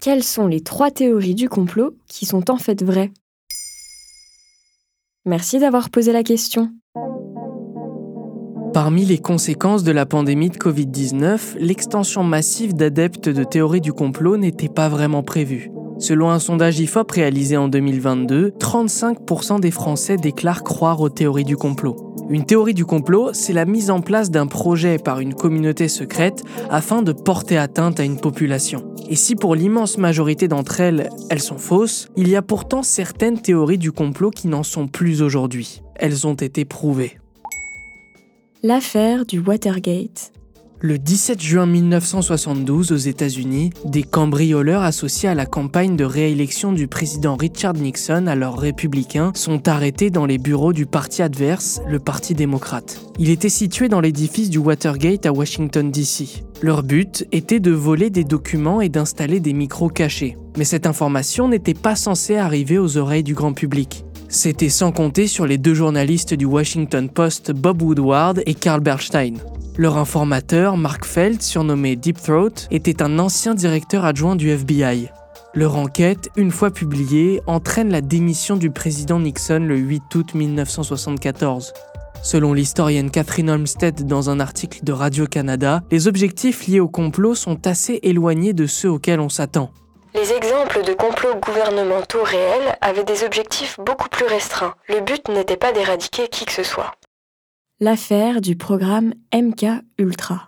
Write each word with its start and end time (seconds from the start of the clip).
Quelles 0.00 0.24
sont 0.24 0.46
les 0.46 0.60
trois 0.60 0.90
théories 0.90 1.34
du 1.34 1.48
complot 1.48 1.96
qui 2.06 2.24
sont 2.24 2.50
en 2.50 2.56
fait 2.56 2.82
vraies? 2.82 3.10
Merci 5.26 5.58
d'avoir 5.58 5.90
posé 5.90 6.12
la 6.12 6.22
question. 6.22 6.72
Parmi 8.72 9.04
les 9.04 9.18
conséquences 9.18 9.82
de 9.82 9.92
la 9.92 10.06
pandémie 10.06 10.50
de 10.50 10.56
Covid-19, 10.56 11.58
l'extension 11.58 12.22
massive 12.22 12.74
d'adeptes 12.74 13.28
de 13.28 13.42
théories 13.42 13.80
du 13.80 13.92
complot 13.92 14.36
n'était 14.36 14.68
pas 14.68 14.88
vraiment 14.88 15.22
prévue. 15.22 15.70
Selon 15.98 16.30
un 16.30 16.38
sondage 16.38 16.78
IFOP 16.78 17.10
réalisé 17.10 17.56
en 17.56 17.68
2022, 17.68 18.50
35% 18.58 19.60
des 19.60 19.72
Français 19.72 20.16
déclarent 20.16 20.62
croire 20.62 21.00
aux 21.00 21.08
théories 21.08 21.44
du 21.44 21.56
complot. 21.56 22.07
Une 22.30 22.44
théorie 22.44 22.74
du 22.74 22.84
complot, 22.84 23.32
c'est 23.32 23.54
la 23.54 23.64
mise 23.64 23.90
en 23.90 24.02
place 24.02 24.30
d'un 24.30 24.46
projet 24.46 24.98
par 24.98 25.20
une 25.20 25.32
communauté 25.32 25.88
secrète 25.88 26.44
afin 26.68 27.00
de 27.00 27.12
porter 27.12 27.56
atteinte 27.56 28.00
à 28.00 28.04
une 28.04 28.20
population. 28.20 28.92
Et 29.08 29.16
si 29.16 29.34
pour 29.34 29.54
l'immense 29.54 29.96
majorité 29.96 30.46
d'entre 30.46 30.80
elles, 30.80 31.08
elles 31.30 31.40
sont 31.40 31.56
fausses, 31.56 32.08
il 32.16 32.28
y 32.28 32.36
a 32.36 32.42
pourtant 32.42 32.82
certaines 32.82 33.40
théories 33.40 33.78
du 33.78 33.92
complot 33.92 34.30
qui 34.30 34.46
n'en 34.46 34.62
sont 34.62 34.88
plus 34.88 35.22
aujourd'hui. 35.22 35.80
Elles 35.94 36.26
ont 36.26 36.34
été 36.34 36.66
prouvées. 36.66 37.18
L'affaire 38.62 39.24
du 39.24 39.38
Watergate. 39.38 40.32
Le 40.80 40.96
17 40.96 41.42
juin 41.42 41.66
1972, 41.66 42.92
aux 42.92 42.96
États-Unis, 42.96 43.70
des 43.84 44.04
cambrioleurs 44.04 44.82
associés 44.82 45.28
à 45.28 45.34
la 45.34 45.44
campagne 45.44 45.96
de 45.96 46.04
réélection 46.04 46.72
du 46.72 46.86
président 46.86 47.34
Richard 47.34 47.74
Nixon, 47.74 48.28
alors 48.28 48.60
républicain, 48.60 49.32
sont 49.34 49.66
arrêtés 49.66 50.10
dans 50.10 50.24
les 50.24 50.38
bureaux 50.38 50.72
du 50.72 50.86
parti 50.86 51.20
adverse, 51.20 51.80
le 51.88 51.98
Parti 51.98 52.34
démocrate. 52.34 53.00
Il 53.18 53.28
était 53.28 53.48
situé 53.48 53.88
dans 53.88 54.00
l'édifice 54.00 54.50
du 54.50 54.58
Watergate 54.58 55.26
à 55.26 55.32
Washington, 55.32 55.90
D.C. 55.90 56.44
Leur 56.62 56.84
but 56.84 57.26
était 57.32 57.58
de 57.58 57.72
voler 57.72 58.10
des 58.10 58.22
documents 58.22 58.80
et 58.80 58.88
d'installer 58.88 59.40
des 59.40 59.54
micros 59.54 59.88
cachés. 59.88 60.36
Mais 60.56 60.64
cette 60.64 60.86
information 60.86 61.48
n'était 61.48 61.74
pas 61.74 61.96
censée 61.96 62.36
arriver 62.36 62.78
aux 62.78 62.98
oreilles 62.98 63.24
du 63.24 63.34
grand 63.34 63.52
public. 63.52 64.04
C'était 64.30 64.68
sans 64.68 64.92
compter 64.92 65.26
sur 65.26 65.46
les 65.46 65.56
deux 65.56 65.72
journalistes 65.72 66.34
du 66.34 66.44
Washington 66.44 67.08
Post, 67.08 67.50
Bob 67.52 67.80
Woodward 67.80 68.42
et 68.44 68.52
Carl 68.52 68.80
Bernstein. 68.80 69.38
Leur 69.78 69.96
informateur, 69.96 70.76
Mark 70.76 71.06
Felt, 71.06 71.40
surnommé 71.40 71.96
Deep 71.96 72.20
Throat, 72.20 72.68
était 72.70 73.02
un 73.02 73.18
ancien 73.18 73.54
directeur 73.54 74.04
adjoint 74.04 74.36
du 74.36 74.50
FBI. 74.50 75.08
Leur 75.54 75.76
enquête, 75.76 76.28
une 76.36 76.50
fois 76.50 76.70
publiée, 76.70 77.40
entraîne 77.46 77.90
la 77.90 78.02
démission 78.02 78.56
du 78.56 78.70
président 78.70 79.18
Nixon 79.18 79.60
le 79.60 79.78
8 79.78 80.14
août 80.14 80.34
1974. 80.34 81.72
Selon 82.22 82.52
l'historienne 82.52 83.10
Catherine 83.10 83.48
Olmsted 83.48 84.06
dans 84.06 84.28
un 84.28 84.40
article 84.40 84.80
de 84.82 84.92
Radio-Canada, 84.92 85.82
les 85.90 86.06
objectifs 86.06 86.66
liés 86.66 86.80
au 86.80 86.88
complot 86.88 87.34
sont 87.34 87.66
assez 87.66 88.00
éloignés 88.02 88.52
de 88.52 88.66
ceux 88.66 88.90
auxquels 88.90 89.20
on 89.20 89.30
s'attend. 89.30 89.70
Les 90.14 90.32
exemples 90.32 90.82
de 90.84 90.94
complots 90.94 91.34
gouvernementaux 91.36 92.22
réels 92.22 92.76
avaient 92.80 93.04
des 93.04 93.24
objectifs 93.24 93.78
beaucoup 93.78 94.08
plus 94.08 94.26
restreints. 94.26 94.74
Le 94.88 95.00
but 95.00 95.28
n'était 95.28 95.56
pas 95.56 95.72
d'éradiquer 95.72 96.28
qui 96.28 96.44
que 96.44 96.52
ce 96.52 96.62
soit 96.62 96.94
l'affaire 97.80 98.40
du 98.40 98.56
programme 98.56 99.14
MK 99.32 99.66
Ultra. 99.98 100.47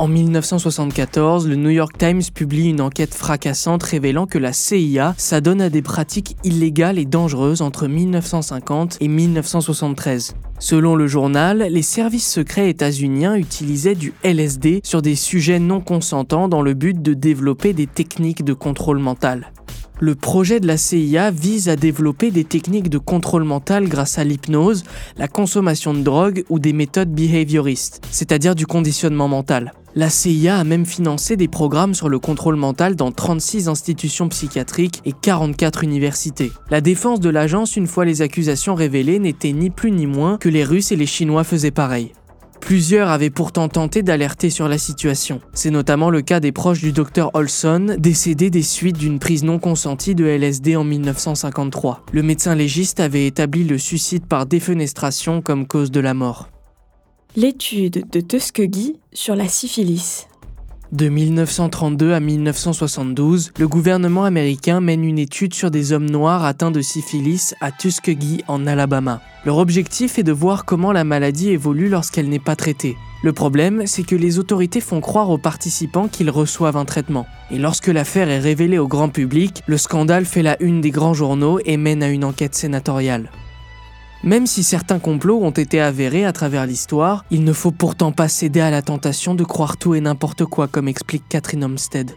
En 0.00 0.08
1974, 0.08 1.46
le 1.46 1.56
New 1.56 1.68
York 1.68 1.98
Times 1.98 2.22
publie 2.34 2.70
une 2.70 2.80
enquête 2.80 3.12
fracassante 3.12 3.82
révélant 3.82 4.24
que 4.24 4.38
la 4.38 4.54
CIA 4.54 5.14
s'adonne 5.18 5.60
à 5.60 5.68
des 5.68 5.82
pratiques 5.82 6.38
illégales 6.42 6.98
et 6.98 7.04
dangereuses 7.04 7.60
entre 7.60 7.86
1950 7.86 8.96
et 9.02 9.08
1973. 9.08 10.36
Selon 10.58 10.94
le 10.96 11.06
journal, 11.06 11.66
les 11.70 11.82
services 11.82 12.32
secrets 12.32 12.70
états-uniens 12.70 13.34
utilisaient 13.34 13.94
du 13.94 14.14
LSD 14.24 14.80
sur 14.84 15.02
des 15.02 15.16
sujets 15.16 15.58
non 15.58 15.82
consentants 15.82 16.48
dans 16.48 16.62
le 16.62 16.72
but 16.72 17.02
de 17.02 17.12
développer 17.12 17.74
des 17.74 17.86
techniques 17.86 18.42
de 18.42 18.54
contrôle 18.54 19.00
mental. 19.00 19.52
Le 20.02 20.14
projet 20.14 20.60
de 20.60 20.66
la 20.66 20.78
CIA 20.78 21.30
vise 21.30 21.68
à 21.68 21.76
développer 21.76 22.30
des 22.30 22.44
techniques 22.44 22.88
de 22.88 22.96
contrôle 22.96 23.44
mental 23.44 23.86
grâce 23.86 24.18
à 24.18 24.24
l'hypnose, 24.24 24.82
la 25.18 25.28
consommation 25.28 25.92
de 25.92 26.00
drogue 26.00 26.44
ou 26.48 26.58
des 26.58 26.72
méthodes 26.72 27.12
behavioristes, 27.12 28.00
c'est-à-dire 28.10 28.54
du 28.54 28.66
conditionnement 28.66 29.28
mental. 29.28 29.74
La 29.94 30.08
CIA 30.08 30.56
a 30.56 30.64
même 30.64 30.86
financé 30.86 31.36
des 31.36 31.48
programmes 31.48 31.92
sur 31.92 32.08
le 32.08 32.18
contrôle 32.18 32.56
mental 32.56 32.96
dans 32.96 33.12
36 33.12 33.68
institutions 33.68 34.30
psychiatriques 34.30 35.02
et 35.04 35.12
44 35.12 35.84
universités. 35.84 36.50
La 36.70 36.80
défense 36.80 37.20
de 37.20 37.28
l'agence, 37.28 37.76
une 37.76 37.86
fois 37.86 38.06
les 38.06 38.22
accusations 38.22 38.74
révélées, 38.74 39.18
n'était 39.18 39.52
ni 39.52 39.68
plus 39.68 39.90
ni 39.90 40.06
moins 40.06 40.38
que 40.38 40.48
les 40.48 40.64
Russes 40.64 40.92
et 40.92 40.96
les 40.96 41.06
Chinois 41.06 41.44
faisaient 41.44 41.72
pareil. 41.72 42.12
Plusieurs 42.60 43.08
avaient 43.08 43.30
pourtant 43.30 43.68
tenté 43.68 44.02
d'alerter 44.02 44.50
sur 44.50 44.68
la 44.68 44.78
situation. 44.78 45.40
C'est 45.54 45.70
notamment 45.70 46.10
le 46.10 46.22
cas 46.22 46.40
des 46.40 46.52
proches 46.52 46.80
du 46.80 46.92
docteur 46.92 47.30
Olson, 47.34 47.96
décédé 47.98 48.50
des 48.50 48.62
suites 48.62 48.98
d'une 48.98 49.18
prise 49.18 49.42
non 49.42 49.58
consentie 49.58 50.14
de 50.14 50.26
LSD 50.26 50.76
en 50.76 50.84
1953. 50.84 52.04
Le 52.12 52.22
médecin 52.22 52.54
légiste 52.54 53.00
avait 53.00 53.26
établi 53.26 53.64
le 53.64 53.78
suicide 53.78 54.26
par 54.26 54.46
défenestration 54.46 55.42
comme 55.42 55.66
cause 55.66 55.90
de 55.90 56.00
la 56.00 56.14
mort. 56.14 56.48
L'étude 57.36 58.06
de 58.10 58.20
Tuskegee 58.20 58.96
sur 59.12 59.36
la 59.36 59.48
syphilis. 59.48 60.26
De 60.92 61.08
1932 61.08 62.14
à 62.14 62.18
1972, 62.18 63.52
le 63.60 63.68
gouvernement 63.68 64.24
américain 64.24 64.80
mène 64.80 65.04
une 65.04 65.20
étude 65.20 65.54
sur 65.54 65.70
des 65.70 65.92
hommes 65.92 66.10
noirs 66.10 66.44
atteints 66.44 66.72
de 66.72 66.80
syphilis 66.80 67.54
à 67.60 67.70
Tuskegee 67.70 68.42
en 68.48 68.66
Alabama. 68.66 69.20
Leur 69.44 69.58
objectif 69.58 70.18
est 70.18 70.24
de 70.24 70.32
voir 70.32 70.64
comment 70.64 70.90
la 70.90 71.04
maladie 71.04 71.50
évolue 71.50 71.88
lorsqu'elle 71.88 72.28
n'est 72.28 72.40
pas 72.40 72.56
traitée. 72.56 72.96
Le 73.22 73.32
problème, 73.32 73.86
c'est 73.86 74.02
que 74.02 74.16
les 74.16 74.40
autorités 74.40 74.80
font 74.80 75.00
croire 75.00 75.30
aux 75.30 75.38
participants 75.38 76.08
qu'ils 76.08 76.30
reçoivent 76.30 76.76
un 76.76 76.84
traitement. 76.84 77.26
Et 77.52 77.58
lorsque 77.58 77.86
l'affaire 77.86 78.28
est 78.28 78.40
révélée 78.40 78.78
au 78.78 78.88
grand 78.88 79.10
public, 79.10 79.62
le 79.68 79.78
scandale 79.78 80.24
fait 80.24 80.42
la 80.42 80.60
une 80.60 80.80
des 80.80 80.90
grands 80.90 81.14
journaux 81.14 81.60
et 81.64 81.76
mène 81.76 82.02
à 82.02 82.08
une 82.08 82.24
enquête 82.24 82.56
sénatoriale. 82.56 83.30
Même 84.22 84.46
si 84.46 84.62
certains 84.62 84.98
complots 84.98 85.42
ont 85.42 85.50
été 85.50 85.80
avérés 85.80 86.26
à 86.26 86.32
travers 86.32 86.66
l'histoire, 86.66 87.24
il 87.30 87.42
ne 87.42 87.54
faut 87.54 87.70
pourtant 87.70 88.12
pas 88.12 88.28
céder 88.28 88.60
à 88.60 88.70
la 88.70 88.82
tentation 88.82 89.34
de 89.34 89.44
croire 89.44 89.78
tout 89.78 89.94
et 89.94 90.00
n'importe 90.02 90.44
quoi, 90.44 90.68
comme 90.68 90.88
explique 90.88 91.26
Catherine 91.28 91.64
Olmsted. 91.64 92.14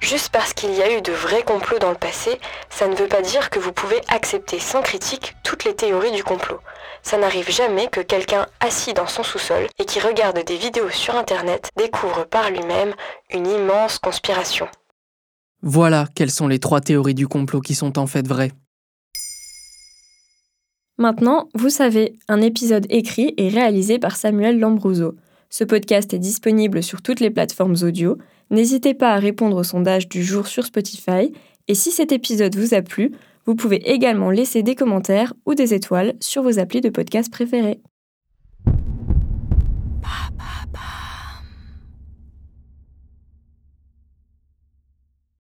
Juste 0.00 0.30
parce 0.30 0.52
qu'il 0.52 0.74
y 0.74 0.82
a 0.82 0.98
eu 0.98 1.00
de 1.00 1.12
vrais 1.12 1.44
complots 1.44 1.78
dans 1.78 1.90
le 1.90 1.96
passé, 1.96 2.40
ça 2.70 2.88
ne 2.88 2.96
veut 2.96 3.06
pas 3.06 3.22
dire 3.22 3.50
que 3.50 3.60
vous 3.60 3.72
pouvez 3.72 4.00
accepter 4.08 4.58
sans 4.58 4.82
critique 4.82 5.36
toutes 5.44 5.64
les 5.64 5.74
théories 5.74 6.12
du 6.12 6.24
complot. 6.24 6.58
Ça 7.02 7.18
n'arrive 7.18 7.50
jamais 7.50 7.86
que 7.86 8.00
quelqu'un 8.00 8.46
assis 8.58 8.92
dans 8.92 9.06
son 9.06 9.22
sous-sol 9.22 9.68
et 9.78 9.84
qui 9.84 10.00
regarde 10.00 10.44
des 10.44 10.56
vidéos 10.56 10.90
sur 10.90 11.14
Internet 11.14 11.70
découvre 11.76 12.24
par 12.24 12.50
lui-même 12.50 12.92
une 13.32 13.46
immense 13.46 13.98
conspiration. 13.98 14.66
Voilà 15.62 16.08
quelles 16.14 16.32
sont 16.32 16.48
les 16.48 16.58
trois 16.58 16.80
théories 16.80 17.14
du 17.14 17.28
complot 17.28 17.60
qui 17.60 17.74
sont 17.74 17.98
en 17.98 18.06
fait 18.06 18.26
vraies. 18.26 18.52
Maintenant, 20.96 21.48
vous 21.54 21.70
savez, 21.70 22.14
un 22.28 22.40
épisode 22.40 22.86
écrit 22.88 23.34
et 23.36 23.48
réalisé 23.48 23.98
par 23.98 24.14
Samuel 24.14 24.60
Lambrouzo. 24.60 25.16
Ce 25.50 25.64
podcast 25.64 26.14
est 26.14 26.20
disponible 26.20 26.84
sur 26.84 27.02
toutes 27.02 27.18
les 27.18 27.30
plateformes 27.30 27.74
audio. 27.82 28.16
N'hésitez 28.50 28.94
pas 28.94 29.12
à 29.12 29.18
répondre 29.18 29.56
au 29.56 29.64
sondage 29.64 30.08
du 30.08 30.22
jour 30.22 30.46
sur 30.46 30.64
Spotify. 30.64 31.32
Et 31.66 31.74
si 31.74 31.90
cet 31.90 32.12
épisode 32.12 32.54
vous 32.54 32.74
a 32.74 32.82
plu, 32.82 33.10
vous 33.44 33.56
pouvez 33.56 33.90
également 33.90 34.30
laisser 34.30 34.62
des 34.62 34.76
commentaires 34.76 35.34
ou 35.46 35.54
des 35.54 35.74
étoiles 35.74 36.14
sur 36.20 36.44
vos 36.44 36.60
applis 36.60 36.80
de 36.80 36.90
podcast 36.90 37.30
préférés. 37.30 37.80